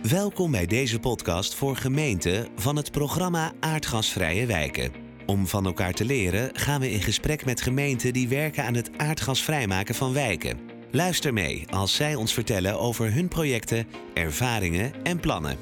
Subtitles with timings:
[0.00, 4.92] Welkom bij deze podcast voor gemeenten van het programma Aardgasvrije Wijken.
[5.26, 8.98] Om van elkaar te leren gaan we in gesprek met gemeenten die werken aan het
[8.98, 10.58] aardgasvrijmaken van wijken.
[10.90, 15.56] Luister mee als zij ons vertellen over hun projecten, ervaringen en plannen.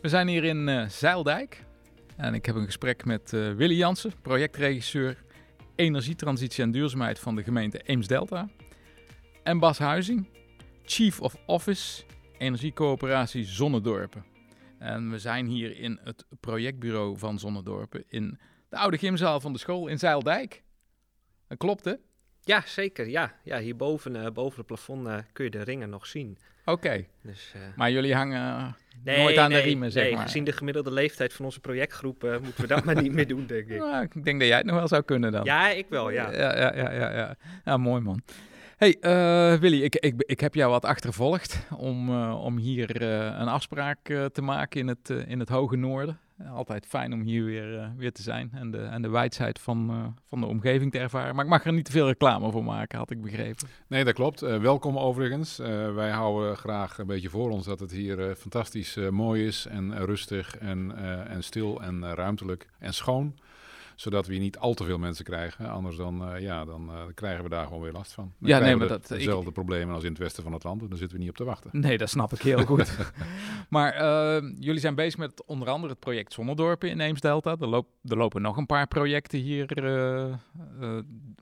[0.00, 1.64] We zijn hier in uh, Zeildijk
[2.16, 5.22] en ik heb een gesprek met uh, Willy Jansen, projectregisseur
[5.76, 8.48] Energietransitie en Duurzaamheid van de gemeente Eems-Delta.
[9.42, 10.28] En Bas Huizing,
[10.84, 12.02] Chief of Office
[12.38, 14.24] Energiecoöperatie Zonnedorpen.
[14.78, 19.58] En we zijn hier in het projectbureau van Zonnedorpen in de oude gymzaal van de
[19.58, 20.62] school in Zeildijk.
[21.48, 21.94] Dat klopt hè?
[22.40, 23.08] Ja, zeker.
[23.08, 26.38] Ja, ja hierboven, uh, boven het plafond uh, kun je de ringen nog zien.
[26.60, 26.70] Oké.
[26.70, 27.08] Okay.
[27.22, 30.22] Dus, uh, maar jullie hangen nee, nooit aan nee, de riemen, zeg nee, maar.
[30.22, 33.68] gezien de gemiddelde leeftijd van onze projectgroep moeten we dat maar niet meer doen, denk
[33.68, 33.78] ik.
[33.90, 35.44] Nou, ik denk dat jij het nog wel zou kunnen dan.
[35.44, 36.32] Ja, ik wel, ja.
[36.32, 37.12] Ja, ja, ja, ja.
[37.12, 37.36] ja.
[37.64, 38.22] ja mooi man.
[38.78, 43.08] Hey uh, Willy, ik, ik, ik heb jou wat achtervolgd om, uh, om hier uh,
[43.18, 43.98] een afspraak
[44.32, 46.18] te maken in het, in het hoge noorden.
[46.50, 50.40] Altijd fijn om hier weer, weer te zijn en de, en de wijsheid van, van
[50.40, 51.34] de omgeving te ervaren.
[51.34, 53.68] Maar ik mag er niet te veel reclame voor maken, had ik begrepen.
[53.86, 54.40] Nee, dat klopt.
[54.40, 55.56] welkom overigens.
[55.94, 60.56] wij houden graag een beetje voor ons dat het hier fantastisch mooi is en rustig
[60.56, 60.96] en,
[61.28, 63.34] en stil en ruimtelijk en schoon
[64.00, 65.68] zodat we niet al te veel mensen krijgen.
[65.70, 68.32] Anders dan, uh, ja, dan uh, krijgen we daar gewoon weer last van.
[68.38, 69.10] Dan ja, nee, maar dat...
[69.10, 69.52] Ik...
[69.52, 70.80] problemen als in het westen van het land.
[70.80, 71.70] Dan zitten we niet op te wachten.
[71.72, 72.98] Nee, dat snap ik heel goed.
[73.68, 77.56] maar uh, jullie zijn bezig met onder andere het project Zonnedorpen in Eemsdelta.
[77.60, 79.66] Er, loop, er lopen nog een paar projecten hier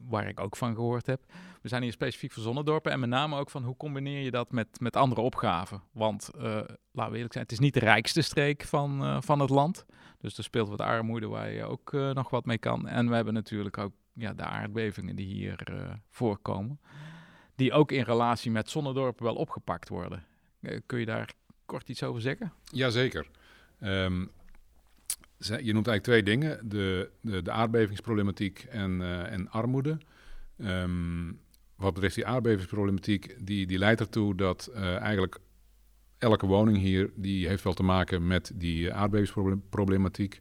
[0.08, 1.20] waar ik ook van gehoord heb.
[1.66, 2.92] We zijn hier specifiek voor Zonnedorpen.
[2.92, 5.82] En met name ook van hoe combineer je dat met, met andere opgaven.
[5.92, 9.86] Want, laten we eerlijk zijn, het is niet de rijkste streek van, van het land.
[10.20, 12.88] Dus er speelt wat armoede waar je ook uh, nog wat mee kan.
[12.88, 16.80] En we hebben natuurlijk ook ja, de aardbevingen die hier uh, voorkomen.
[17.54, 20.24] Die ook in relatie met Zonnedorp wel opgepakt worden.
[20.60, 21.32] Uh, kun je daar
[21.64, 22.52] kort iets over zeggen?
[22.64, 23.26] Jazeker.
[23.80, 24.30] Um,
[25.38, 26.68] je noemt eigenlijk twee dingen.
[26.68, 29.98] De, de, de aardbevingsproblematiek en, en armoede.
[30.58, 31.44] Um,
[31.76, 35.38] wat betreft die aardbevingsproblematiek, die, die leidt ertoe dat eigenlijk
[36.18, 40.40] elke woning hier die heeft wel te maken met die aardbevingsproblematiek.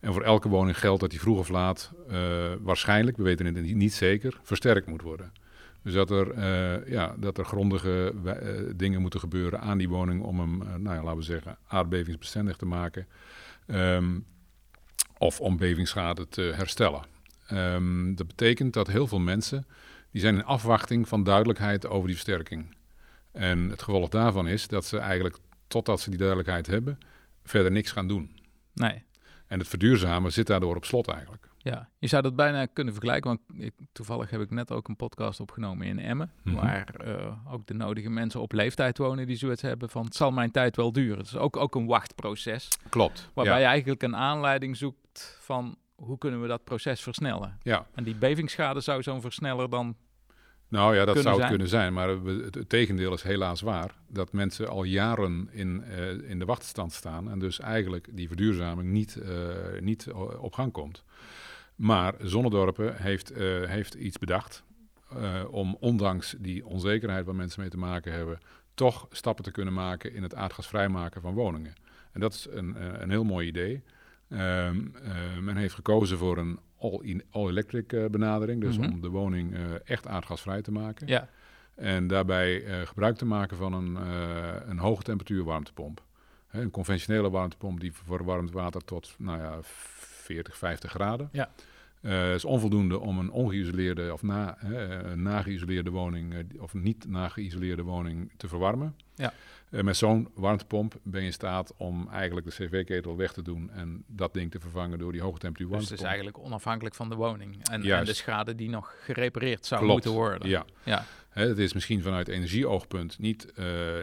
[0.00, 3.74] En voor elke woning geldt dat die vroeg of laat uh, waarschijnlijk, we weten het
[3.74, 5.32] niet zeker, versterkt moet worden.
[5.82, 8.14] Dus dat er, uh, ja, dat er grondige
[8.76, 12.66] dingen moeten gebeuren aan die woning om hem, nou ja, laten we zeggen, aardbevingsbestendig te
[12.66, 13.06] maken.
[13.66, 14.24] Um,
[15.18, 17.02] of om bevingsschade te herstellen.
[17.52, 19.66] Um, dat betekent dat heel veel mensen,
[20.10, 22.76] die zijn in afwachting van duidelijkheid over die versterking.
[23.32, 25.36] En het gevolg daarvan is dat ze eigenlijk,
[25.66, 26.98] totdat ze die duidelijkheid hebben,
[27.44, 28.36] verder niks gaan doen.
[28.74, 29.02] Nee.
[29.46, 31.48] En het verduurzamen zit daardoor op slot eigenlijk.
[31.58, 34.96] Ja, je zou dat bijna kunnen vergelijken, want ik, toevallig heb ik net ook een
[34.96, 36.62] podcast opgenomen in Emmen, mm -hmm.
[36.62, 40.30] waar uh, ook de nodige mensen op leeftijd wonen die zoiets hebben van het zal
[40.30, 41.18] mijn tijd wel duren.
[41.18, 42.68] Het is ook, ook een wachtproces.
[42.88, 43.30] Klopt.
[43.34, 43.60] Waarbij ja.
[43.60, 47.58] je eigenlijk een aanleiding zoekt van hoe kunnen we dat proces versnellen.
[47.62, 47.86] Ja.
[47.94, 49.96] En die bevingsschade zou zo'n versneller dan
[50.68, 51.48] nou ja, dat zou het zijn.
[51.48, 53.94] kunnen zijn, maar het, het, tegendeel is helaas waar.
[54.08, 58.90] Dat mensen al jaren in, uh, in de wachtstand staan en dus eigenlijk die verduurzaming
[58.90, 59.30] niet, uh,
[59.80, 61.04] niet op gang komt.
[61.74, 64.62] Maar Zonnedorpen heeft, uh, heeft iets bedacht
[65.50, 68.38] om ondanks die onzekerheid waar mensen mee te maken hebben,
[68.74, 71.74] toch stappen te kunnen maken in het aardgasvrijmaken van woningen.
[72.12, 73.82] En dat is een, een heel mooi idee.
[74.30, 74.94] Um,
[75.40, 76.58] men heeft gekozen voor een
[77.30, 78.60] all-electric all uh, benadering.
[78.60, 78.92] Dus mm -hmm.
[78.92, 81.06] om de woning uh, echt aardgasvrij te maken.
[81.06, 81.28] Ja.
[81.74, 83.96] En daarbij gebruik te maken van een,
[84.70, 86.02] een hoge temperatuur warmtepomp.
[86.50, 91.28] Een conventionele warmtepomp die verwarmt water tot nou ja, 40, 50 graden.
[91.32, 91.48] Ja.
[92.34, 94.58] Is onvoldoende om een ongeïsoleerde of na,
[95.14, 98.94] nageïsoleerde woning of niet nageïsoleerde woning te verwarmen.
[99.14, 99.32] Ja.
[99.70, 104.04] Met zo'n warmtepomp ben je in staat om eigenlijk de cv-ketel weg te doen en
[104.06, 107.14] dat ding te vervangen door die hoge temperatuur Dus het is eigenlijk onafhankelijk van de
[107.14, 109.94] woning en, en de schade die nog gerepareerd zou Klopt.
[109.94, 110.48] moeten worden.
[110.48, 110.64] Ja.
[110.84, 111.04] ja.
[111.28, 113.52] Hè, het is misschien vanuit energieoogpunt niet,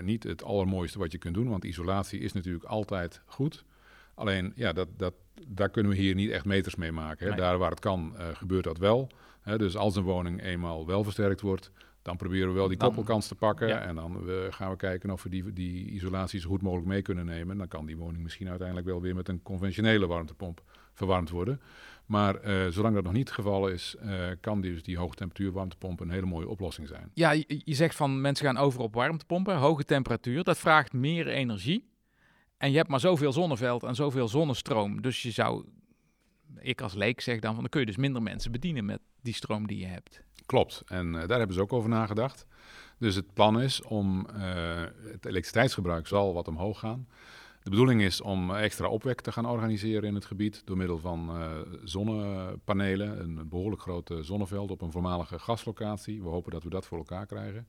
[0.01, 3.63] niet het allermooiste wat je kunt doen, want isolatie is natuurlijk altijd goed.
[4.15, 5.13] Alleen, ja, dat, dat,
[5.47, 7.25] daar kunnen we hier niet echt meters mee maken.
[7.25, 7.31] Hè.
[7.31, 7.39] Nee.
[7.39, 9.09] Daar waar het kan, uh, gebeurt dat wel.
[9.41, 9.57] Hè.
[9.57, 11.71] Dus als een woning eenmaal wel versterkt wordt,
[12.05, 13.67] dan proberen we wel die koppelkans te pakken.
[13.67, 13.79] ja.
[13.79, 17.01] En dan uh, gaan we kijken of we die, die isolatie zo goed mogelijk mee
[17.01, 17.51] kunnen nemen.
[17.51, 20.63] En dan kan die woning misschien uiteindelijk wel weer met een conventionele warmtepomp
[20.93, 21.61] verwarmd worden.
[22.05, 25.99] Maar uh, zolang dat nog niet het geval is, uh, kan dus die hoogtemperatuur warmtepomp
[25.99, 27.11] een hele mooie oplossing zijn.
[27.13, 30.43] Ja, je, je zegt van mensen gaan over op warmtepompen, hoge temperatuur.
[30.43, 31.89] Dat vraagt meer energie.
[32.57, 35.01] En je hebt maar zoveel zonneveld en zoveel zonnestroom.
[35.01, 35.65] Dus je zou,
[36.59, 39.33] ik als leek zeg dan van, dan kun je dus minder mensen bedienen met die
[39.33, 40.23] stroom die je hebt.
[40.45, 42.45] Klopt, en uh, daar hebben ze ook over nagedacht.
[42.97, 44.27] Dus het plan is om
[45.11, 47.07] het elektriciteitsgebruik zal wat omhoog gaan.
[47.63, 51.31] De bedoeling is om extra opwek te gaan organiseren in het gebied door middel van
[51.83, 56.23] zonnepanelen, een behoorlijk groot zonneveld op een voormalige gaslocatie.
[56.23, 57.67] We hopen dat we dat voor elkaar krijgen.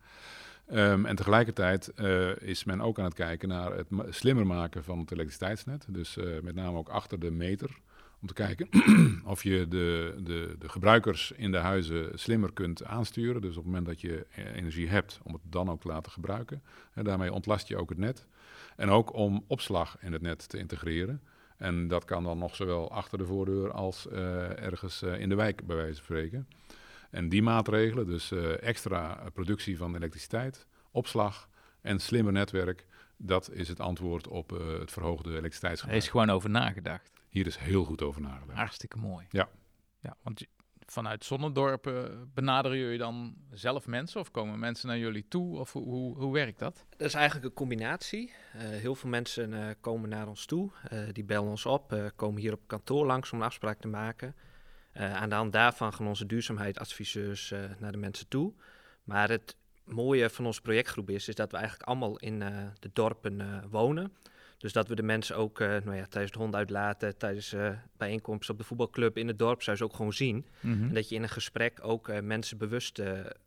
[0.73, 1.93] Um, en tegelijkertijd
[2.41, 5.87] is men ook aan het kijken naar het slimmer maken van het elektriciteitsnet.
[5.89, 7.81] Dus met name ook achter de meter.
[8.21, 8.69] Om te kijken
[9.25, 13.41] of je de, de, de, gebruikers in de huizen slimmer kunt aansturen.
[13.41, 16.13] Dus op het moment dat je e-, energie hebt, om het dan ook te laten
[16.13, 16.63] gebruiken.
[16.93, 18.27] En daarmee ontlast je ook het net.
[18.77, 21.23] En ook om opslag in het net te integreren.
[21.57, 25.67] En dat kan dan nog zowel achter de voordeur als uh, ergens in de wijk,
[25.67, 26.49] bij wijze van spreken.
[27.11, 31.49] En die maatregelen, dus extra productie van elektriciteit, opslag
[31.81, 32.87] en slimmer netwerk,
[33.17, 35.99] dat is het antwoord op het verhoogde elektriciteitsgebruik.
[35.99, 37.11] Er is gewoon over nagedacht.
[37.37, 38.59] Hier is heel goed over nagedacht.
[38.59, 39.27] Hartstikke mooi.
[39.31, 39.49] Ja.
[40.01, 40.47] Ja, want
[40.87, 42.05] vanuit Zonnedorp uh,
[42.35, 45.59] benaderen jullie dan zelf mensen of komen mensen naar jullie toe?
[45.59, 46.85] Of hoe, hoe werkt dat?
[46.97, 48.33] Dat is eigenlijk een combinatie.
[48.55, 50.71] Uh, heel veel mensen uh, komen naar ons toe,
[51.13, 54.35] die bellen ons op, komen hier op kantoor langs om een afspraak te maken.
[54.95, 58.53] Uh, aan de hand daarvan gaan onze duurzaamheidsadviseurs uh, naar de mensen toe.
[59.05, 62.91] Maar het mooie van onze projectgroep is, is dat we eigenlijk allemaal in uh, de
[62.93, 64.13] dorpen wonen.
[64.67, 67.55] Dus dat we de mensen ook nou ja, tijdens het hond uitlaten, tijdens
[67.97, 70.47] bijeenkomsten op de voetbalclub in het dorp, zou ze ook gewoon zien.
[70.61, 70.89] Mm -hmm.
[70.89, 73.03] En dat je in een gesprek ook mensen bewust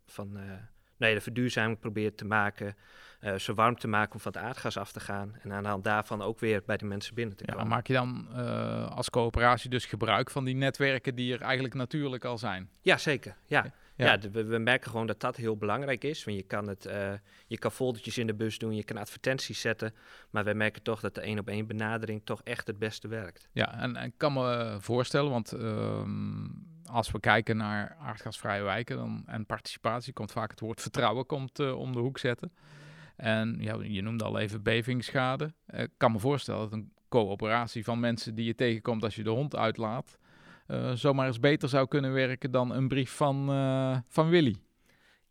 [0.06, 2.76] van nou ja, de verduurzaming probeert te maken
[3.20, 5.36] uh, zo warm te maken om van het aardgas af te gaan.
[5.42, 7.62] En aan de hand daarvan ook weer bij de mensen binnen te komen.
[7.62, 11.74] Ja, maak je dan uh, als coöperatie dus gebruik van die netwerken die er eigenlijk
[11.74, 12.70] natuurlijk al zijn?
[12.80, 13.36] Ja, zeker.
[13.46, 13.72] Ja.
[14.04, 16.24] Ja, we, we, merken gewoon dat dat heel belangrijk is.
[16.24, 17.12] Want je kan, het, uh,
[17.46, 19.94] je kan foldertjes in de bus doen, je kan advertenties zetten.
[20.30, 23.48] Maar wij merken toch dat de één op één benadering toch echt het beste werkt.
[23.52, 26.02] Ja, en, ik kan me voorstellen, want uh,
[26.84, 31.60] als we kijken naar aardgasvrije wijken dan, en participatie, komt vaak het woord vertrouwen komt,
[31.60, 32.52] uh, om de hoek zetten.
[33.16, 35.52] En ja, je noemde al even bevingsschade.
[35.66, 39.30] Ik kan me voorstellen dat een coöperatie van mensen die je tegenkomt als je de
[39.30, 40.18] hond uitlaat,
[40.94, 44.56] zomaar eens beter zou kunnen werken dan een brief van, uh, van Willy.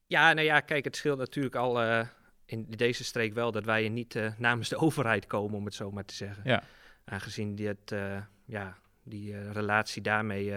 [0.08, 2.02] Ja, nou ja, kijk, het scheelt natuurlijk al uh,
[2.46, 6.06] in deze streek wel dat wij niet namens de overheid komen, om het zo maar
[6.06, 6.44] te zeggen.
[6.46, 6.64] Ja.
[7.06, 7.96] Aangezien die, het,
[8.46, 10.54] ja, die relatie daarmee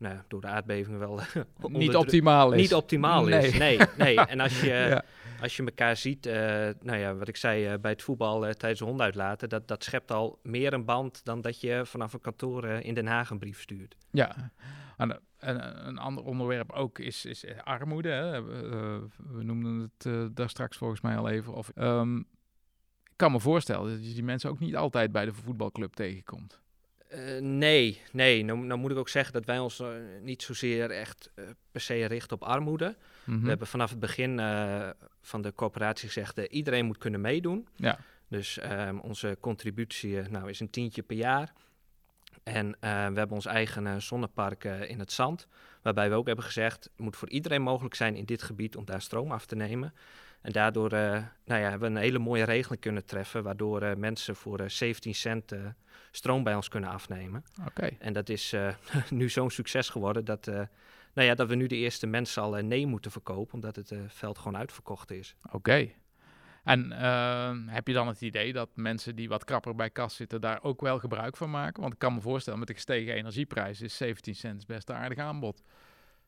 [0.00, 1.20] nou, door de aardbevingen wel...
[1.68, 2.60] niet optimaal is.
[2.60, 3.76] Niet optimaal is, nee.
[3.76, 4.20] nee, nee.
[4.32, 5.02] En als je, ja.
[5.40, 6.34] Als je elkaar ziet, uh,
[6.80, 9.68] nou ja, wat ik zei uh, bij het voetbal uh, tijdens de hond uitlaten, dat,
[9.68, 13.30] dat schept al meer een band dan dat je vanaf een kantoor in Den Haag
[13.30, 13.96] een brief stuurt.
[14.10, 14.52] Ja,
[14.96, 18.08] en, en een ander onderwerp ook is, is armoede.
[18.08, 18.42] Hè.
[19.32, 21.52] we noemden het daar straks volgens mij al even.
[21.52, 22.18] Of, um,
[23.04, 26.60] ik kan me voorstellen dat je die mensen ook niet altijd bij de voetbalclub tegenkomt.
[27.14, 28.44] Uh, nee, nee.
[28.44, 29.88] Nou, nou, moet ik ook zeggen dat wij ons uh,
[30.22, 32.96] niet zozeer echt uh, per se richten op armoede.
[33.24, 33.42] Mm -hmm.
[33.42, 34.38] We hebben vanaf het begin
[35.20, 37.68] van de coöperatie gezegd dat iedereen moet kunnen meedoen.
[37.76, 37.98] Ja.
[38.28, 41.52] Dus um, onze contributie nou, is een tientje per jaar.
[42.42, 45.46] En we hebben ons eigen zonnepark in het zand.
[45.82, 48.84] Waarbij we ook hebben gezegd, het moet voor iedereen mogelijk zijn in dit gebied om
[48.84, 49.94] daar stroom af te nemen.
[50.40, 54.60] En daardoor nou ja, hebben we een hele mooie regeling kunnen treffen, waardoor mensen voor
[54.60, 55.52] uh, 17 cent
[56.10, 57.44] stroom bij ons kunnen afnemen.
[57.66, 57.96] Okay.
[57.98, 58.54] En dat is
[59.10, 60.50] nu zo'n succes geworden dat,
[61.20, 64.38] nou ja, dat we nu de eerste mensen al nee moeten verkopen, omdat het veld
[64.38, 65.34] gewoon uitverkocht is.
[65.46, 65.56] Oké.
[65.56, 65.94] Okay.
[66.64, 66.90] En
[67.66, 70.80] heb je dan het idee dat mensen die wat krapper bij kas zitten daar ook
[70.80, 71.80] wel gebruik van maken?
[71.80, 75.18] Want ik kan me voorstellen, met de gestegen energieprijs is 17 cent best een aardig
[75.18, 75.62] aanbod.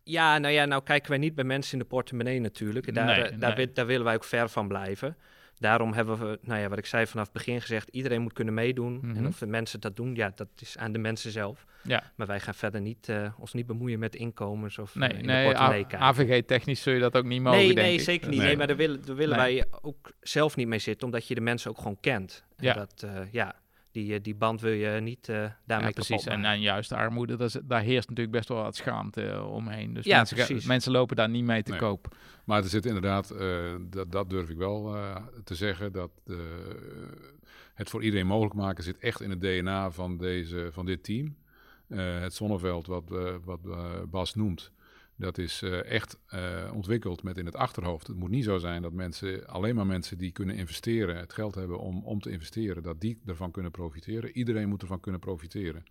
[0.02, 2.94] Ja, nou ja, nou kijken wij niet bij mensen in de portemonnee natuurlijk.
[2.94, 3.72] Daar, nee, daar, nee.
[3.72, 5.16] daar willen wij ook ver van blijven.
[5.62, 8.54] Daarom hebben we, nou ja, wat ik zei vanaf het begin gezegd, iedereen moet kunnen
[8.54, 8.92] meedoen.
[8.92, 9.16] Mm -hmm.
[9.16, 11.66] En of de mensen dat doen, ja, dat is aan de mensen zelf.
[11.82, 12.02] Ja.
[12.14, 15.26] Maar wij gaan verder niet, uh, ons niet bemoeien met inkomens of nee, uh, in
[15.26, 18.00] nee, de AVG-technisch zul je dat ook niet mogen, Nee, nee ik.
[18.00, 18.38] zeker niet.
[18.38, 18.46] Nee.
[18.46, 21.40] nee, maar daar willen, daar willen wij ook zelf niet mee zitten, omdat je de
[21.40, 22.44] mensen ook gewoon kent.
[22.56, 22.74] En ja.
[22.74, 23.54] dat, uh, ja,
[23.92, 26.26] die, die band wil je niet uh, daarmee ja, precies.
[26.26, 29.52] En, en juist de armoede, dat is, daar heerst natuurlijk best wel wat schaamte uh,
[29.52, 29.94] omheen.
[29.94, 30.64] Dus ja, mensen, precies.
[30.64, 31.80] mensen lopen daar niet mee te nee.
[31.80, 32.16] koop.
[32.44, 34.96] Maar er zit inderdaad, uh, dat, dat durf ik wel
[35.44, 36.10] te zeggen, dat
[37.74, 41.36] het voor iedereen mogelijk maken zit echt in het DNA van, deze, van dit team.
[42.22, 43.04] het zonneveld wat,
[43.44, 43.60] wat
[44.10, 44.72] Bas noemt.
[45.16, 48.06] Dat is uh, echt uh, ontwikkeld met in het achterhoofd.
[48.06, 51.54] Het moet niet zo zijn dat mensen, alleen maar mensen die kunnen investeren, het geld
[51.54, 54.30] hebben om, om te investeren, dat die ervan kunnen profiteren.
[54.30, 55.84] Iedereen moet ervan kunnen profiteren.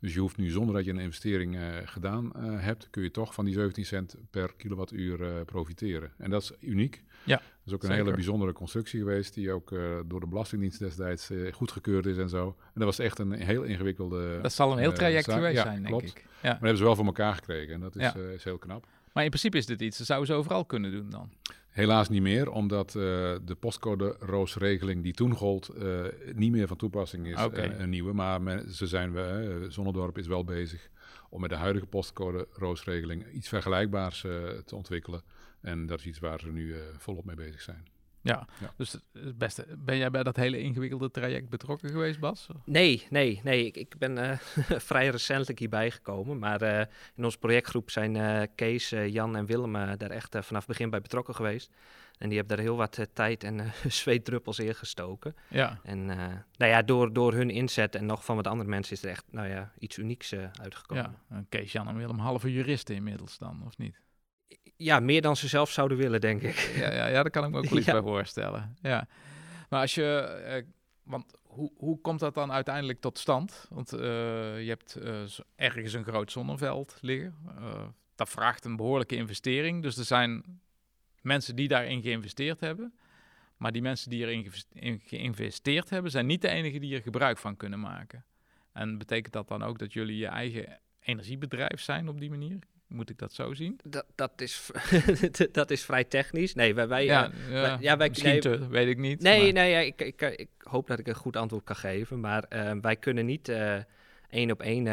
[0.00, 3.34] Dus je hoeft nu zonder dat je een investering uh, gedaan hebt, kun je toch
[3.34, 6.12] van die 17 cent per kilowattuur profiteren.
[6.18, 7.02] En dat is uniek.
[7.24, 8.02] Ja, dat is ook een zeker.
[8.04, 9.70] hele bijzondere constructie geweest, die ook
[10.06, 12.46] door de Belastingdienst destijds goedgekeurd is en zo.
[12.46, 14.38] En dat was echt een heel ingewikkelde.
[14.42, 16.04] Dat zal een heel traject geweest zijn, denk klopt.
[16.08, 16.16] ik.
[16.16, 16.24] Ja.
[16.42, 18.14] Maar dat hebben ze wel voor elkaar gekregen en dat is, Ja.
[18.14, 18.86] is heel knap.
[19.16, 21.32] Maar in principe is dit iets, dat zouden ze overal kunnen doen dan.
[21.68, 23.02] Helaas niet meer, omdat uh,
[23.44, 26.04] de postcode-roosregeling die toen gold uh,
[26.34, 27.66] niet meer van toepassing is, Oké.
[27.66, 28.12] uh, een nieuwe.
[28.12, 30.88] Maar men, ze zijn, we, Zonnedorp is wel bezig
[31.30, 34.20] om met de huidige postcode-roosregeling iets vergelijkbaars
[34.64, 35.22] te ontwikkelen.
[35.60, 37.86] En dat is iets waar ze nu volop mee bezig zijn.
[38.26, 38.72] Ja, Ja.
[38.76, 39.66] dus het beste.
[39.78, 42.48] Ben jij bij dat hele ingewikkelde traject betrokken geweest, Bas?
[42.64, 43.66] Nee, nee, nee.
[43.66, 44.38] Ik, ik ben eh,
[44.90, 46.38] vrij recentelijk hierbij gekomen.
[46.38, 50.66] Maar eh, in onze projectgroep zijn eh, Kees, Jan en Willem daar echt vanaf het
[50.66, 51.70] begin bij betrokken geweest.
[52.18, 55.36] En die hebben daar heel wat tijd en zweetdruppels in gestoken.
[55.48, 59.02] Ja, En nou ja, door, door hun inzet en nog van wat andere mensen is
[59.02, 61.14] er echt nou ja, iets unieks uitgekomen.
[61.28, 61.36] ja.
[61.36, 64.00] En Kees, Jan en Willem, halve juristen inmiddels dan, of niet?
[64.76, 66.56] Ja, meer dan ze zelf zouden willen, denk ik.
[66.76, 67.92] Ja, ja, ja daar kan ik me ook wel iets Ja.
[67.92, 68.76] bij voorstellen.
[68.82, 69.08] Ja.
[69.68, 70.64] Maar als je, eh,
[71.02, 73.66] want hoe, hoe komt dat dan uiteindelijk tot stand?
[73.70, 73.98] Want eh,
[74.62, 75.22] je hebt eh,
[75.56, 77.34] ergens een groot zonneveld liggen.
[78.14, 79.82] Dat vraagt een behoorlijke investering.
[79.82, 80.60] Dus er zijn
[81.20, 82.94] mensen die daarin geïnvesteerd hebben.
[83.56, 87.02] Maar die mensen die erin geïnvest- in geïnvesteerd hebben, zijn niet de enigen die er
[87.02, 88.24] gebruik van kunnen maken.
[88.72, 92.58] En betekent dat dan ook dat jullie je eigen energiebedrijf zijn op die manier?
[92.86, 93.80] Moet ik dat zo zien?
[93.84, 94.70] Dat, dat, is,
[95.52, 96.54] dat is vrij technisch.
[96.54, 96.88] Nee, wij...
[96.88, 99.20] wij ja, eh, ja, wij- ja, wij- misschien nee, te, weet ik niet.
[99.22, 102.20] Nee, maar- nee ja, ik, ik, ik hoop dat ik een goed antwoord kan geven.
[102.20, 103.76] Maar eh, wij kunnen niet eh,
[104.30, 104.86] één op één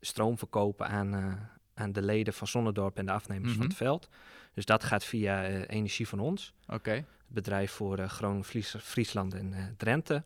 [0.00, 1.38] stroom verkopen aan,
[1.74, 3.58] aan de leden van Zonnedorp en de afnemers Mhm.
[3.58, 4.08] van het veld.
[4.54, 6.54] Dus dat gaat via energie van ons.
[6.68, 6.90] Oké.
[6.90, 10.22] Het bedrijf voor Groningen, Fries- Friesland en Drenthe.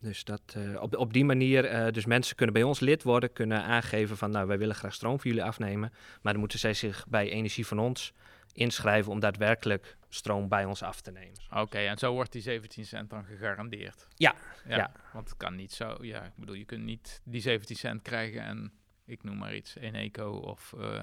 [0.00, 3.32] Dus dat, eh, op, op die manier, eh, dus mensen kunnen bij ons lid worden,
[3.32, 5.90] kunnen aangeven van nou wij willen graag stroom voor jullie afnemen.
[6.22, 8.12] Maar dan moeten zij zich bij energie van ons
[8.52, 11.38] inschrijven om daadwerkelijk stroom bij ons af te nemen.
[11.54, 14.06] Oké, en zo wordt die 17 cent dan gegarandeerd.
[14.14, 14.34] Ja,
[14.68, 14.76] ja.
[14.76, 14.92] ja.
[15.12, 15.96] Want het kan niet zo.
[16.00, 18.72] Ja, ik bedoel, je kunt niet die 17 cent krijgen en
[19.06, 20.74] ik noem maar iets, Eneco of.
[20.78, 21.02] eh,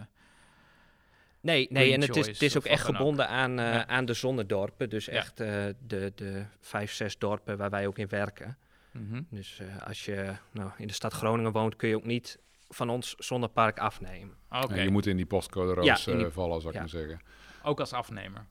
[1.41, 2.95] Nee, nee en het is, het is ook echt ook.
[2.95, 3.87] gebonden aan, Ja.
[3.87, 4.89] aan de zonnedorpen.
[4.89, 5.11] Dus Ja.
[5.11, 5.75] echt de,
[6.15, 8.57] de vijf, zes dorpen waar wij ook in werken.
[8.93, 9.21] Mhm.
[9.29, 12.89] Dus eh, als je nou, in de stad Groningen woont, kun je ook niet van
[12.89, 14.35] ons zonnepark afnemen.
[14.49, 16.79] Oké, En je moet in die postcode roos Ja, die- eh, vallen, zou ik ja.
[16.79, 17.19] maar zeggen.
[17.63, 18.45] ook als afnemer.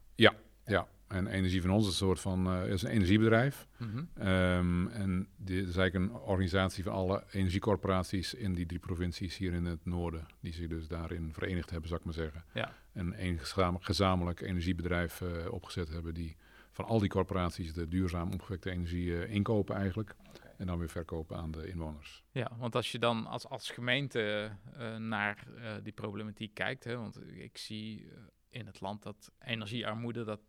[0.65, 3.67] Ja, en Energie van ons is een soort van eh, is een energiebedrijf.
[3.77, 4.03] Mhm.
[4.13, 9.53] Ehm, en dit is eigenlijk een organisatie van alle energiecorporaties in die drie provincies hier
[9.53, 10.25] in het noorden.
[10.39, 12.43] Die zich dus daarin verenigd hebben, zou ik maar zeggen.
[12.53, 12.73] Ja.
[12.93, 16.35] En een gezam- gezamenlijk energiebedrijf eh, opgezet hebben die
[16.73, 20.15] van al die corporaties de duurzaam omgewekte energie eh, inkopen eigenlijk.
[20.57, 22.23] En dan weer verkopen aan de inwoners.
[22.31, 26.97] Ja, want als je dan als, als gemeente eh, naar eh, die problematiek kijkt, hè,
[26.97, 28.11] want ik zie
[28.49, 30.39] in het land dat energiearmoede dat,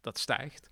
[0.00, 0.70] dat stijgt.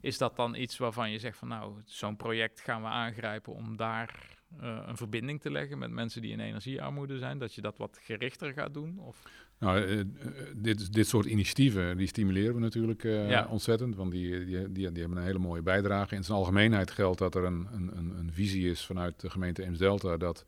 [0.00, 3.76] Is dat dan iets waarvan je zegt van nou, zo'n project gaan we aangrijpen om
[3.76, 7.38] daar een verbinding te leggen met mensen die in energiearmoede zijn?
[7.38, 8.98] Dat je dat wat gerichter gaat doen?
[8.98, 9.22] Of?
[9.60, 10.06] Nou, eh, eh,
[10.56, 13.46] dit, dit soort initiatieven, die stimuleren we natuurlijk eh, Ja.
[13.50, 13.96] ontzettend.
[13.96, 16.14] Want die, die, die, die hebben een hele mooie bijdrage.
[16.14, 20.16] In zijn algemeenheid geldt dat er een, een, een, visie is vanuit de gemeente Eemsdelta...
[20.16, 20.44] dat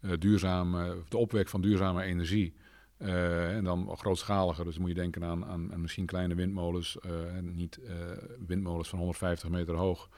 [0.00, 2.54] eh, duurzaam, eh, de opwek van duurzame energie...
[2.98, 6.98] en dan grootschaliger, dus moet je denken aan, aan, aan misschien kleine windmolens...
[7.36, 7.80] en niet
[8.46, 10.08] windmolens van 150 meter hoog...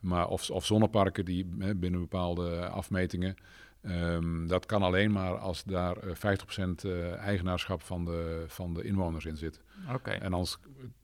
[0.00, 1.44] Maar of, of zonneparken die
[1.76, 3.36] binnen bepaalde afmetingen...
[3.84, 8.82] Ehm, dat kan alleen maar als daar eh, 50% eh, eigenaarschap van de, van de
[8.82, 9.62] inwoners in zit.
[9.92, 10.58] Oké, En anders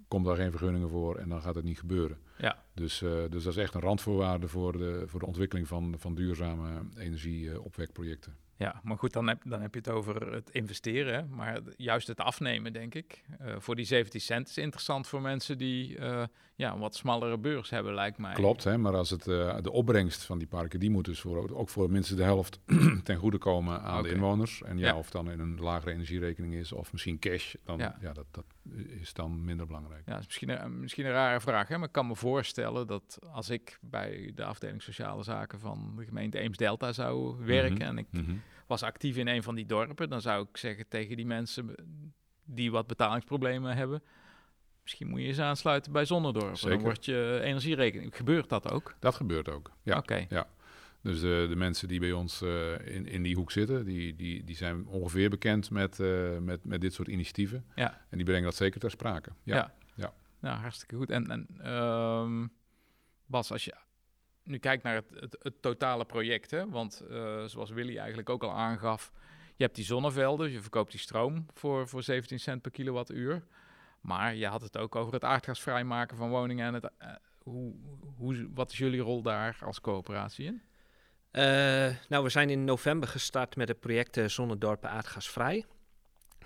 [0.09, 2.19] komt daar geen vergunningen voor en dan gaat het niet gebeuren.
[2.39, 2.63] Ja.
[2.75, 6.15] Dus, eh, dus dat is echt een randvoorwaarde voor de, voor de ontwikkeling van, van
[6.15, 8.37] duurzame energieopwekprojecten.
[8.61, 11.25] Ja, maar goed, dan heb, dan heb je het over het investeren, hè?
[11.27, 13.23] maar juist het afnemen, denk ik.
[13.39, 16.23] Eh, voor die 17 cent is interessant voor mensen die eh,
[16.55, 18.33] ja, een wat smallere beurs hebben, lijkt mij.
[18.35, 18.79] Klopt, hè?
[18.79, 21.91] maar als het, eh, de opbrengst van die parken, die moet dus voor, ook voor
[21.91, 22.61] minstens de helft
[23.05, 24.63] ten goede komen aan de inwoners.
[24.63, 24.97] En ja, Ja.
[24.97, 27.97] of dan in een lagere energierekening is of misschien cash, dan Ja.
[28.01, 28.13] ja.
[28.13, 28.45] dat, dat
[29.01, 30.03] is dan minder belangrijk.
[30.07, 31.77] Ja, dat is misschien een, misschien een rare vraag, hè?
[31.79, 36.05] maar ik kan me voorstellen dat als ik bij de afdeling sociale zaken van de
[36.05, 37.83] gemeente Eems-Delta zou werken Mhm.
[37.83, 38.31] en ik Mhm.
[38.67, 41.75] Was actief in een van die dorpen, dan zou ik zeggen tegen die mensen
[42.45, 44.03] die wat betalingsproblemen hebben,
[44.83, 46.57] misschien moet je eens aansluiten bij Zonnedorp.
[46.57, 46.77] Zeker.
[46.77, 48.17] Dan wordt je energierekening.
[48.17, 48.95] Gebeurt dat ook?
[48.99, 49.71] Dat gebeurt ook.
[49.83, 49.97] Ja.
[49.97, 50.27] Oké.
[51.03, 54.45] Dus de, de mensen die bij ons eh, in, in die hoek zitten, die, die,
[54.45, 57.65] die zijn ongeveer bekend met, eh, met, met dit soort initiatieven.
[57.75, 58.01] Ja.
[58.09, 59.31] En die brengen dat zeker ter sprake.
[59.43, 59.55] Ja.
[59.57, 59.73] Ja.
[59.95, 60.13] ja.
[60.41, 61.11] Nou, hartstikke goed.
[61.11, 62.47] En, en ehm,
[63.27, 63.75] Bas, als je
[64.43, 68.53] nu kijkt naar het, het, totale project, hè, want eh, zoals Willy eigenlijk ook al
[68.53, 69.13] aangaf,
[69.57, 73.45] je hebt die zonnevelden, je verkoopt die stroom voor, voor 17 cent per kilowattuur.
[74.01, 77.75] Maar je had het ook over het aardgasvrij maken van woningen en het, eh, hoe,
[78.17, 80.63] hoe, wat is jullie rol daar als coöperatie in?
[81.31, 81.43] Eh,
[82.09, 85.65] nou, we zijn in november gestart met het project Zonnedorpen Aardgasvrij.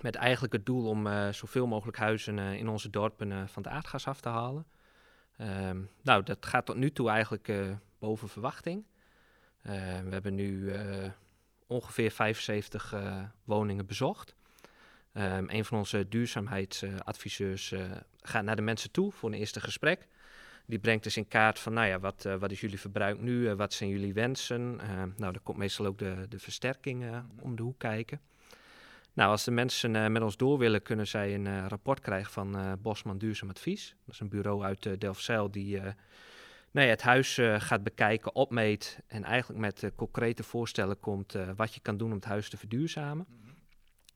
[0.01, 4.21] Met eigenlijk het doel om zoveel mogelijk huizen in onze dorpen van het aardgas af
[4.21, 4.65] te halen.
[5.37, 7.51] Ehm, nou, dat gaat tot nu toe eigenlijk
[7.99, 8.85] boven verwachting.
[9.61, 10.73] we hebben nu
[11.67, 12.93] ongeveer 75
[13.43, 14.35] woningen bezocht.
[15.13, 17.73] Um, een van onze duurzaamheidsadviseurs
[18.21, 20.07] gaat naar de mensen toe voor een eerste gesprek.
[20.65, 23.53] Die brengt dus in kaart van, nou ja, wat, wat is jullie verbruik nu?
[23.53, 24.75] Wat zijn jullie wensen?
[25.17, 28.21] Nou, dan komt meestal ook de, de versterking om de hoek kijken.
[29.15, 33.17] Nou, als de mensen met ons door willen, kunnen zij een rapport krijgen van Bosman
[33.17, 33.95] Duurzaam Advies.
[34.05, 35.79] Dat is een bureau uit Delfzijl die
[36.71, 41.79] nou ja, het huis gaat bekijken, opmeet en eigenlijk met concrete voorstellen komt wat je
[41.79, 43.25] kan doen om het huis te verduurzamen.
[43.29, 43.53] Mhm.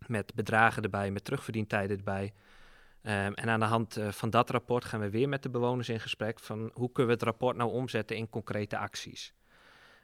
[0.07, 2.33] Met bedragen erbij, met terugverdientijden erbij.
[3.03, 5.99] Um, en aan de hand van dat rapport gaan we weer met de bewoners in
[5.99, 9.33] gesprek van hoe kunnen we het rapport nou omzetten in concrete acties.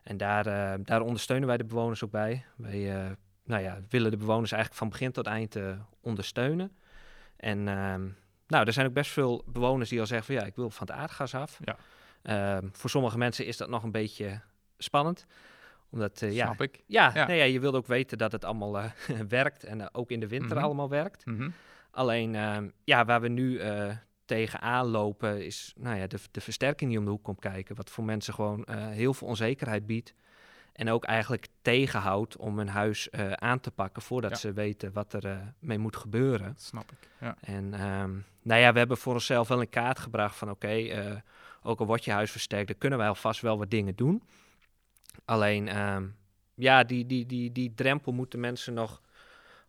[0.04, 0.44] En daar,
[0.84, 2.46] daar ondersteunen wij de bewoners ook bij.
[2.56, 5.58] Wij nou ja, willen de bewoners eigenlijk van begin tot eind
[6.02, 6.72] ondersteunen.
[7.38, 8.16] En um,
[8.48, 10.88] nou, er zijn ook best veel bewoners die al zeggen van ja, ik wil van
[10.88, 11.60] het aardgas af.
[11.64, 11.78] Ja.
[12.58, 14.42] Um, voor sommige mensen is dat nog een beetje
[14.78, 15.26] spannend
[15.96, 16.84] omdat, uh, Snap ja, ik.
[16.86, 17.28] Ja, ja.
[17.28, 18.92] Nee, ja, je wilt ook weten dat het allemaal uh,
[19.28, 20.66] werkt en uh, ook in de winter mm -hmm.
[20.66, 21.26] allemaal werkt.
[21.26, 21.54] Mm -hmm.
[21.92, 23.62] Alleen, ehm, ja, waar we nu
[24.26, 27.76] tegenaan lopen is nou ja, de, de versterking die om de hoek komt kijken.
[27.76, 30.14] Wat voor mensen gewoon heel veel onzekerheid biedt.
[30.76, 34.38] En ook eigenlijk tegenhoudt om een huis uh, aan te pakken voordat ja.
[34.38, 36.48] ze weten wat er mee moet gebeuren.
[36.48, 37.10] Dat snap ik.
[37.20, 37.36] Ja.
[37.42, 41.24] En um, nou ja, we hebben voor onszelf wel in kaart gebracht van oké, okay,
[41.64, 44.24] ook al wordt je huis versterkt, dan kunnen wij alvast wel wat dingen doen.
[45.26, 46.16] Alleen, um,
[46.56, 49.02] ja, die, die, die, die drempel moeten mensen nog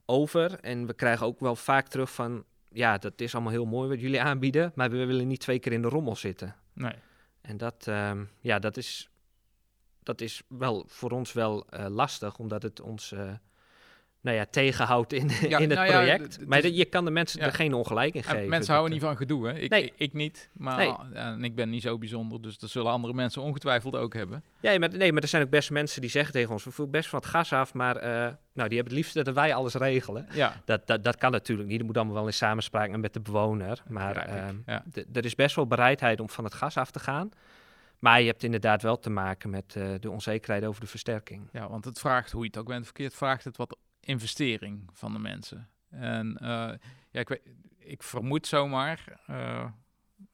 [0.05, 0.61] over.
[0.61, 4.01] En we krijgen ook wel vaak terug van, ja, dat is allemaal heel mooi wat
[4.01, 6.57] jullie aanbieden, maar we willen niet twee keer in de rommel zitten.
[6.73, 6.95] Nee.
[7.41, 9.11] En dat, um, ja, dat is,
[10.07, 13.21] dat is wel voor ons wel uh, lastig, omdat het ons uh,
[14.21, 16.37] nou ja, tegenhoudt in, ja, in het nou project.
[16.41, 17.47] Ja, maar je kan de mensen ja.
[17.47, 18.49] er geen ongelijk in geven.
[18.49, 19.59] Mensen houden niet van gedoe, hè?
[19.59, 19.85] Ik, nee.
[19.85, 20.95] ik, ik niet, maar nee.
[21.13, 24.43] en ik ben niet zo bijzonder, dus dat zullen andere mensen ongetwijfeld ook hebben.
[24.61, 26.95] Ja, maar, nee, maar er zijn ook best mensen die zeggen tegen ons, we voelen
[26.95, 29.75] best van het gas af, maar uh, nou, die hebben het liefst dat wij alles
[29.75, 30.27] regelen.
[30.33, 30.63] Ja.
[30.65, 33.83] Dat, dat, dat kan natuurlijk niet, dat moet allemaal wel in samenspraak met de bewoner.
[33.89, 34.31] Maar
[34.67, 34.85] ja.
[35.13, 37.31] er is best wel bereidheid om van het gas af te gaan.
[37.99, 41.49] Maar je hebt inderdaad wel te maken met uh, de onzekerheid over de versterking.
[41.53, 45.13] Ja, want het vraagt, hoe je het ook bent verkeerd, vraagt het wat investering van
[45.13, 45.69] de mensen.
[45.91, 46.49] En uh,
[47.11, 47.43] ja, ik, weet,
[47.79, 49.67] ik vermoed zomaar uh,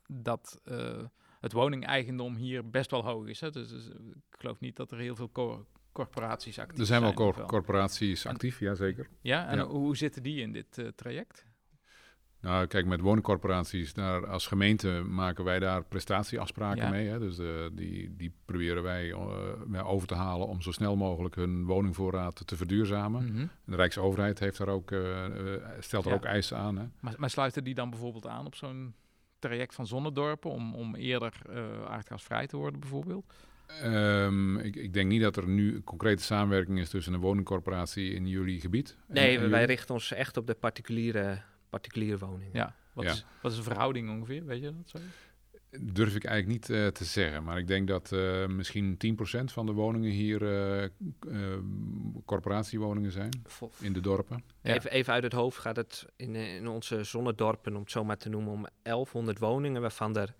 [0.06, 1.04] dat uh,
[1.40, 3.40] het woningeigendom hier best wel hoog is.
[3.40, 3.50] Hè?
[3.50, 6.80] Dus, dus, ik geloof niet dat er heel veel co corporaties actief zijn.
[6.80, 9.08] Er zijn wel cor corporaties actief, ja zeker.
[9.20, 9.64] Ja, en ja.
[9.64, 11.46] hoe zitten die in dit traject?
[12.42, 16.90] Nou, kijk, met woningcorporaties, daar, als gemeente maken wij daar prestatieafspraken Ja.
[16.90, 17.08] mee.
[17.08, 17.18] Hè?
[17.18, 21.64] Dus eh, die, die proberen wij eh, over te halen om zo snel mogelijk hun
[21.64, 23.32] woningvoorraad te verduurzamen.
[23.32, 23.46] Mhm.
[23.64, 25.00] De Rijksoverheid heeft daar ook, eh,
[25.80, 26.16] stelt er Ja.
[26.16, 26.76] ook eisen aan.
[26.78, 26.84] Hè?
[27.00, 28.94] Maar, maar sluiten die dan bijvoorbeeld aan op zo'n
[29.38, 33.32] traject van zonnedorpen om, om eerder eh, aardgasvrij te worden bijvoorbeeld?
[33.66, 38.12] Ehm, ik, ik denk niet dat er nu een concrete samenwerking is tussen een woningcorporatie
[38.14, 38.96] in jullie gebied.
[39.08, 39.66] en- Nee, en wij jullie.
[39.66, 42.50] richten ons echt op de particuliere, particuliere woningen.
[42.52, 42.74] Ja.
[42.92, 43.10] Wat, Ja.
[43.10, 44.44] Is, wat is de verhouding ongeveer?
[44.44, 44.98] Weet je dat zo?
[45.80, 47.44] Durf ik eigenlijk niet eh, te zeggen.
[47.44, 48.98] Maar ik denk dat eh, misschien
[49.40, 50.90] 10% van de woningen hier eh, eh,
[52.24, 53.30] corporatiewoningen zijn
[53.80, 54.44] in de dorpen.
[54.62, 54.74] Ja.
[54.74, 58.16] Even, even uit het hoofd gaat het in, in onze zonnedorpen, om het zo maar
[58.16, 60.34] te noemen, om 1100 woningen, waarvan er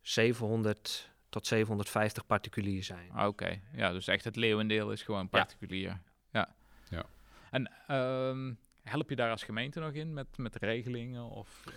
[0.00, 3.10] 700 tot 750 particulier zijn.
[3.12, 6.00] Ah, Oké, ja, dus echt het leeuwendeel is gewoon particulier.
[6.32, 6.54] Ja.
[6.90, 7.04] Ja.
[7.50, 8.52] En ehm,
[8.88, 11.22] help je daar als gemeente nog in met, met regelingen?
[11.22, 11.72] Of, eh,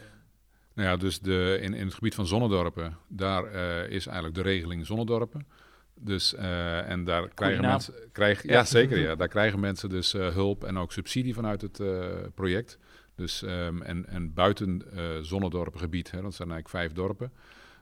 [0.74, 4.42] Nou ja, dus de, in, in het gebied van zonnedorpen, daar eh, is eigenlijk de
[4.42, 5.48] regeling zonnedorpen.
[5.96, 8.54] Dus, eh, en daar krijgen mensen, krijg, ja.
[8.54, 8.64] Ja.
[8.64, 9.16] zeker, ja.
[9.16, 11.82] Daar krijgen mensen dus hulp en ook subsidie vanuit het
[12.34, 12.78] project.
[13.16, 14.84] Dus, ehm, en, en buiten
[15.22, 17.34] zonnedorpengebied, hè, dat zijn eigenlijk vijf dorpen.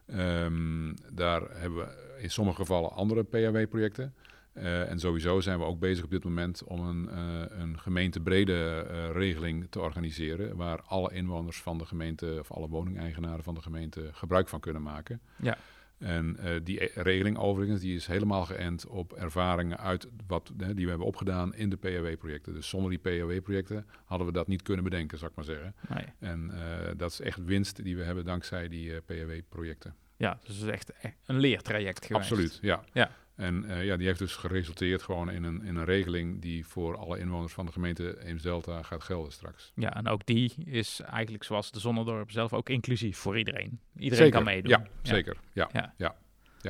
[0.07, 4.13] Ehm, daar hebben we in sommige gevallen andere PHW-projecten.
[4.57, 8.87] Eh, en sowieso zijn we ook bezig op dit moment om een, eh, een gemeentebrede
[8.89, 10.55] eh, regeling te organiseren.
[10.55, 14.81] Waar alle inwoners van de gemeente of alle woningeigenaren van de gemeente gebruik van kunnen
[14.81, 15.21] maken.
[15.41, 15.57] Ja.
[15.97, 20.83] En die e- regeling overigens die is helemaal geënt op ervaringen uit wat, hè, die
[20.83, 22.53] we hebben opgedaan in de PHW-projecten.
[22.53, 25.75] Dus zonder die PHW-projecten hadden we dat niet kunnen bedenken, zou ik maar zeggen.
[25.89, 26.05] nee.
[26.19, 26.51] En
[26.97, 29.95] dat is echt winst die we hebben dankzij die PHW-projecten.
[30.17, 30.91] Ja, dus het is echt
[31.25, 32.31] een leertraject geweest.
[32.31, 32.83] Absoluut, ja.
[32.93, 33.11] Ja.
[33.37, 36.97] En eh, ja, die heeft dus geresulteerd gewoon in een, in een regeling die voor
[36.97, 39.71] alle inwoners van de gemeente Eems-Delta gaat gelden straks.
[39.75, 43.79] Ja, en ook die is eigenlijk zoals de Zonnedorp zelf ook inclusief voor iedereen.
[43.93, 44.69] Iedereen Zeker, kan meedoen.
[44.69, 45.37] Ja, zeker.
[45.53, 45.69] Ja.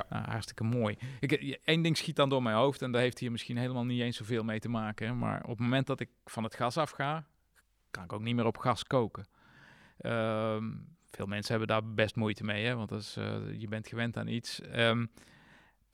[0.09, 0.97] Nou, hartstikke mooi.
[1.63, 4.17] Eén ding schiet dan door mijn hoofd en daar heeft hier misschien helemaal niet eens
[4.17, 5.17] zoveel mee te maken.
[5.17, 7.25] Maar op het moment dat ik van het gas af ga,
[7.91, 9.27] kan ik ook niet meer op gas koken.
[9.97, 10.63] Ehm,
[11.11, 14.17] veel mensen hebben daar best moeite mee, hè, want dat is, eh, je bent gewend
[14.17, 14.61] aan iets.
[14.61, 15.05] Ehm,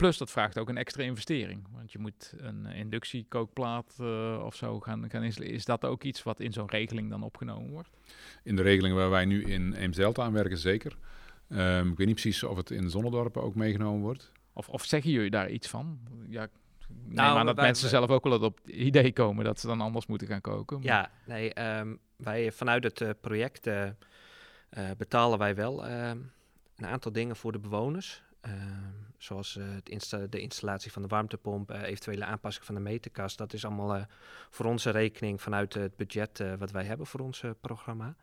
[0.03, 4.79] plus dat vraagt ook een extra investering, want je moet een inductiekookplaat uh, of zo
[4.79, 5.55] gaan, gaan installeren.
[5.55, 7.89] Is dat ook iets wat in zo'n regeling dan opgenomen wordt?
[8.43, 10.97] In de regeling waar wij nu in Eemsdelta aan werken, zeker.
[11.49, 14.31] Um, ik weet niet precies of het in Zonnedorpen ook meegenomen wordt.
[14.53, 15.99] Of, of zeggen jullie daar iets van?
[16.29, 16.47] Ja,
[17.05, 20.05] nou, maar dat mensen zelf ook wel op het idee komen dat ze dan anders
[20.05, 20.79] moeten gaan koken.
[20.81, 23.89] Ja, nee, um, wij vanuit het uh, project uh,
[24.97, 26.17] betalen wij wel ehm,
[26.75, 28.23] een aantal dingen voor de bewoners.
[29.23, 33.37] Zoals het insta de installatie van de warmtepomp, eventuele aanpassing van de meterkast.
[33.37, 34.05] Dat is allemaal
[34.49, 38.15] voor onze rekening vanuit het budget wat wij hebben voor ons programma.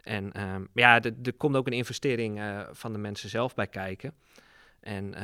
[0.00, 2.40] En um, ja, er komt ook een investering
[2.72, 4.14] van de mensen zelf bij kijken.
[4.80, 5.14] En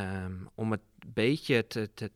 [0.54, 2.10] om het beetje te, te,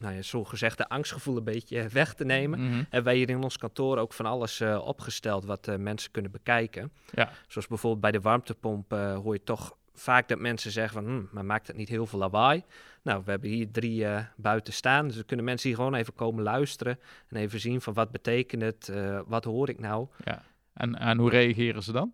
[0.00, 2.60] nou ja, zo gezegd de angstgevoel een beetje weg te nemen.
[2.60, 6.10] Mm Hebben wij hier in ons kantoor ook van alles uh, opgesteld wat uh, mensen
[6.10, 6.92] kunnen bekijken.
[7.14, 7.30] Ja.
[7.48, 11.24] Zoals bijvoorbeeld bij de warmtepomp uh, hoor je toch vaak dat mensen zeggen van, hm,
[11.30, 12.64] maar maakt het niet heel veel lawaai?
[13.02, 16.42] Nou, we hebben hier drie buiten staan, dus dan kunnen mensen hier gewoon even komen
[16.42, 18.92] luisteren en even zien van wat betekent het,
[19.26, 20.08] wat hoor ik nou?
[20.24, 20.42] Ja.
[20.72, 22.12] En, en hoe reageren ze dan?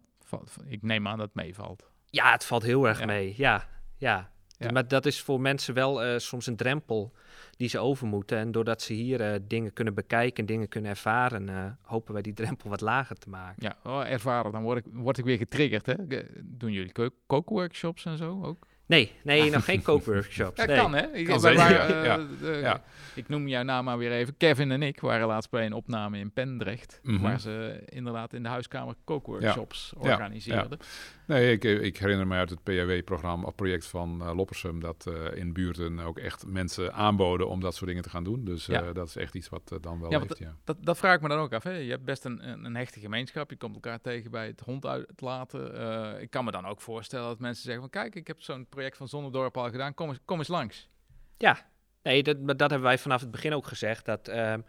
[0.69, 1.89] Ik neem aan dat het meevalt.
[2.11, 3.69] Ja, het valt heel erg mee, ja.
[3.97, 4.31] ja.
[4.59, 4.71] Ja.
[4.71, 7.13] Maar dat is voor mensen wel uh, soms een drempel
[7.57, 8.39] die ze over moeten.
[8.39, 12.35] En doordat ze hier uh, dingen kunnen bekijken, dingen kunnen ervaren, uh, hopen wij die
[12.43, 13.63] drempel wat lager te maken.
[13.63, 15.87] Ja, oh, ervaren, dan word ik, word ik weer getriggerd.
[15.87, 15.95] Hè?
[16.43, 18.67] Doen jullie kookworkshops en zo ook?
[18.87, 20.61] Nee, nee, nog geen kookworkshops.
[20.61, 20.77] Ja, nee.
[20.77, 21.13] kan hè?
[21.13, 22.83] Ik, kan waren, ja, ja.
[23.15, 24.37] ik noem jouw naam maar weer even.
[24.37, 27.23] Kevin en ik waren laatst bij een opname in Pendrecht, mm -hmm.
[27.23, 30.79] waar ze inderdaad in de huiskamer kookworkshops organiseerden.
[31.27, 35.53] Nee, ik, ik, herinner me uit het PAW-programma, project van uh, Loppersum, dat uh, in
[35.53, 38.45] buurten ook echt mensen aanboden om dat soort dingen te gaan doen.
[38.45, 40.57] Dus uh, dat is echt iets wat dan wel ja, heeft, ja.
[40.65, 41.63] Dat, dat, vraag ik me dan ook af.
[41.63, 41.71] Hè?
[41.71, 44.87] Je hebt best een, een, een, hechte gemeenschap, je komt elkaar tegen bij het hond
[44.87, 46.21] uitlaten.
[46.21, 48.97] ik kan me dan ook voorstellen dat mensen zeggen van, kijk, ik heb zo'n project
[48.97, 50.89] van Zonnedorp al gedaan, kom eens, kom eens langs.
[51.37, 51.59] Ja,
[52.03, 54.61] nee, dat, dat hebben wij vanaf het begin ook gezegd, dat ehm,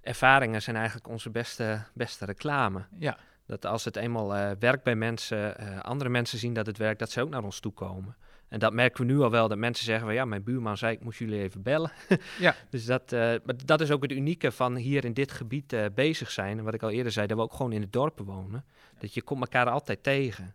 [0.00, 2.84] ervaringen zijn eigenlijk onze beste, beste reclame.
[2.98, 3.18] Ja.
[3.46, 6.98] Dat als het eenmaal uh, werkt bij mensen, uh, andere mensen zien dat het werkt,
[6.98, 8.16] dat ze ook naar ons toe komen.
[8.48, 10.94] En dat merken we nu al wel, dat mensen zeggen van ja, mijn buurman zei
[10.94, 11.92] ik moest jullie even bellen.
[12.38, 12.54] ja.
[12.70, 16.30] Dus dat, uh, maar dat is ook het unieke van hier in dit gebied bezig
[16.30, 16.58] zijn.
[16.58, 18.64] En wat ik al eerder zei, dat we ook gewoon in de dorpen wonen.
[18.98, 20.54] Dat je komt elkaar altijd tegen.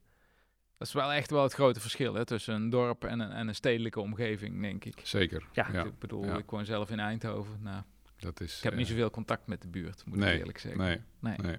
[0.77, 3.47] Dat is wel echt wel het grote verschil hè, tussen een dorp en een, en
[3.47, 4.99] een stedelijke omgeving, denk ik.
[5.03, 5.45] Zeker.
[5.51, 7.59] Ja, ik bedoel, ik woon zelf in Eindhoven.
[7.61, 7.83] Nou,
[8.17, 10.81] dat is, ik heb niet zoveel contact met de buurt, moet ik eerlijk zeggen.
[10.81, 11.37] Nee, nee.
[11.37, 11.57] nee.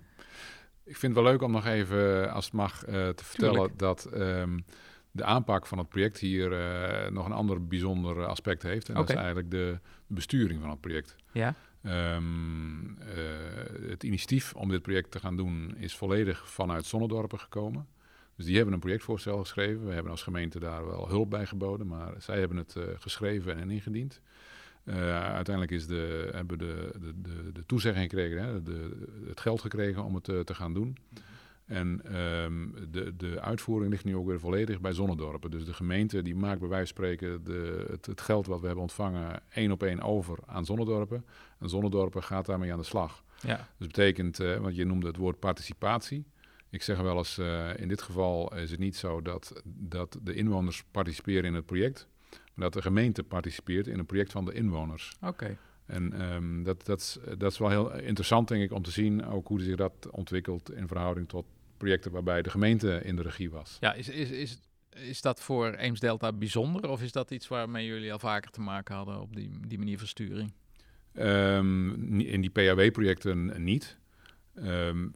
[0.90, 3.79] Ik vind het wel leuk om nog even, als het mag, uh, te vertellen Tuurlijk.
[3.79, 4.64] dat um,
[5.11, 8.88] de aanpak van het project hier uh, nog een ander bijzonder aspect heeft.
[8.88, 9.07] En okay.
[9.07, 11.16] dat is eigenlijk de besturing van het project.
[11.33, 11.55] Ja.
[12.16, 17.87] Um, uh, het initiatief om dit project te gaan doen is volledig vanuit Zonnedorpen gekomen.
[18.37, 19.87] Dus die hebben een projectvoorstel geschreven.
[19.87, 23.70] We hebben als gemeente daar wel hulp bij geboden, maar zij hebben het geschreven en
[23.70, 24.20] ingediend.
[24.84, 24.94] Uh,
[25.34, 29.60] uiteindelijk is de, hebben we de, de, de, de toezegging gekregen, hè, de, het geld
[29.60, 30.96] gekregen om het uh, te gaan doen.
[31.64, 35.50] En um, de, de uitvoering ligt nu ook weer volledig bij Zonnedorpen.
[35.50, 38.66] Dus de gemeente die maakt bij wijze van spreken de, het, het, geld wat we
[38.66, 41.24] hebben ontvangen één op één over aan Zonnedorpen.
[41.58, 43.24] En Zonnedorpen gaat daarmee aan de slag.
[43.40, 43.56] Ja.
[43.56, 46.24] Dus dat betekent, uh, want je noemde het woord participatie.
[46.70, 47.38] Ik zeg wel eens,
[47.76, 52.08] in dit geval is het niet zo dat, dat de inwoners participeren in het project
[52.54, 55.12] dat de gemeente participeert in een project van de inwoners.
[55.22, 55.56] Oké.
[55.86, 59.48] En um, dat, dat, dat is wel heel interessant, denk ik, om te zien ook
[59.48, 63.76] hoe zich dat ontwikkelt in verhouding tot projecten waarbij de gemeente in de regie was.
[63.80, 64.60] Ja, is, is, is,
[64.90, 68.60] is dat voor Eems Delta bijzonder of is dat iets waarmee jullie al vaker te
[68.60, 70.52] maken hadden op die, die manier van sturing?
[71.14, 73.96] Um, in die PAW-projecten niet.
[74.54, 75.12] Um,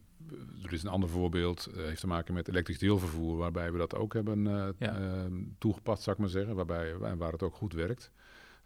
[0.62, 3.94] er is een ander voorbeeld, uh, heeft te maken met elektrisch deelvervoer, waarbij we dat
[3.94, 5.00] ook hebben uh, ja.
[5.00, 5.24] uh,
[5.58, 8.10] toegepast, zou ik maar zeggen, waarbij, waar het ook goed werkt.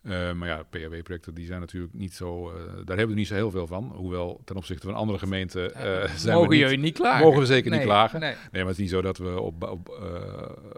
[0.03, 2.53] Eh, maar ja, PHW-projecten die zijn natuurlijk niet zo.
[2.85, 3.93] daar hebben we niet zo heel veel van.
[3.95, 5.71] Hoewel ten opzichte van andere gemeenten.
[6.17, 7.25] zijn mogen we niet, jullie niet klagen?
[7.25, 8.21] Mogen we zeker niet klagen.
[8.21, 8.31] Nee.
[8.31, 8.49] nee.
[8.51, 9.89] maar het is niet zo dat we op, op,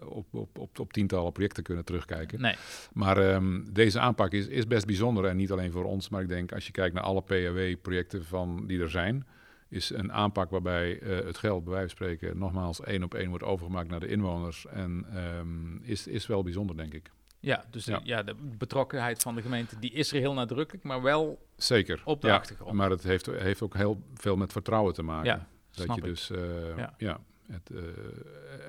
[0.05, 2.41] op, op, op, op, tientallen projecten kunnen terugkijken.
[2.41, 2.55] Nee.
[2.93, 5.25] Maar um, deze aanpak is, is best bijzonder.
[5.25, 8.23] En niet alleen voor ons, maar ik denk als je kijkt naar alle PHW-projecten
[8.67, 9.27] die er zijn
[9.71, 13.29] is een aanpak waarbij uh, het geld, bij wijze van spreken, nogmaals één op één
[13.29, 14.67] wordt overgemaakt naar de inwoners.
[14.67, 15.07] En
[15.39, 17.11] um, is, is wel bijzonder, denk ik.
[17.41, 17.99] Ja, dus ja.
[17.99, 22.03] De, ja, de betrokkenheid van de gemeente die is er heel nadrukkelijk, maar wel Zeker.
[22.05, 22.77] op de ja, achtergrond.
[22.77, 25.31] Maar het heeft, heeft ook heel veel met vertrouwen te maken.
[25.31, 26.95] Ja, dat je dus uh, ja.
[26.99, 27.21] ja.
[27.47, 27.81] het, uh,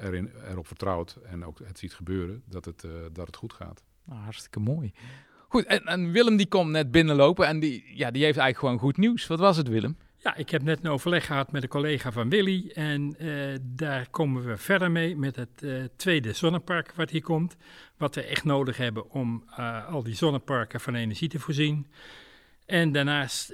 [0.01, 3.83] erin, erop vertrouwt en ook het ziet gebeuren dat het, dat het goed gaat.
[4.03, 4.93] Nou, hartstikke mooi.
[5.47, 8.79] Goed, en, en Willem die komt net binnenlopen en die, ja, die heeft eigenlijk gewoon
[8.79, 9.27] goed nieuws.
[9.27, 9.97] Wat was het, Willem?
[10.23, 12.71] Ja, ik heb net een overleg gehad met een collega van Willy.
[12.73, 17.55] En uh, daar komen we verder mee met het uh, tweede zonnepark wat hier komt.
[17.97, 21.87] Wat we echt nodig hebben om uh, al die zonneparken van energie te voorzien.
[22.65, 23.47] En daarnaast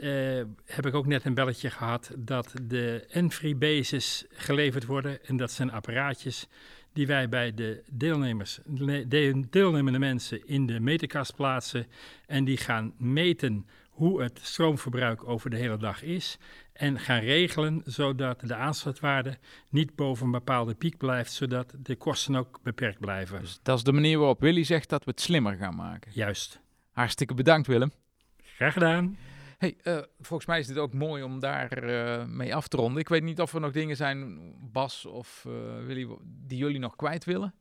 [0.66, 5.26] heb ik ook net een belletje gehad dat de Enfree bases geleverd worden.
[5.26, 6.48] En dat zijn apparaatjes
[6.94, 11.88] die wij bij de deelnemers, de deelnemende mensen in de meterkast plaatsen.
[12.26, 13.66] En die gaan meten
[13.98, 16.38] hoe het stroomverbruik over de hele dag is.
[16.74, 19.38] En gaan regelen zodat de aansluitwaarde
[19.70, 23.40] niet boven een bepaalde piek blijft, zodat de kosten ook beperkt blijven.
[23.40, 26.12] Dus dat is de manier waarop Willy zegt dat we het slimmer gaan maken.
[26.14, 26.62] Juist.
[26.92, 27.92] Hartstikke bedankt Willem.
[28.38, 29.18] Graag gedaan.
[29.58, 33.02] Hey, uh, volgens mij is dit ook mooi om daar uh, mee af te ronden.
[33.02, 34.40] Ik weet niet of er nog dingen zijn,
[34.72, 37.54] Bas of uh, Willy, die jullie nog kwijt willen?